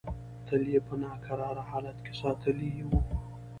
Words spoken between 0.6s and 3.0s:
یې په ناکراره حالت کې ساتلې وه.